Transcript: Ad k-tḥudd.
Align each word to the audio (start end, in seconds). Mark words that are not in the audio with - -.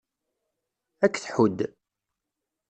Ad 1.03 1.11
k-tḥudd. 1.13 1.59